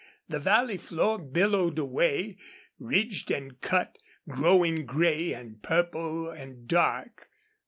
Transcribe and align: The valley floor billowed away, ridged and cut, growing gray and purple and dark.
The 0.27 0.39
valley 0.39 0.77
floor 0.77 1.19
billowed 1.19 1.77
away, 1.77 2.35
ridged 2.79 3.29
and 3.29 3.61
cut, 3.61 3.99
growing 4.27 4.87
gray 4.87 5.31
and 5.31 5.61
purple 5.61 6.27
and 6.31 6.67
dark. 6.67 7.29